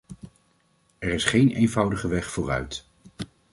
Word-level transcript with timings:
Er 0.99 1.09
is 1.09 1.23
geen 1.23 1.49
eenvoudige 1.51 2.07
weg 2.07 2.31
vooruit. 2.31 2.85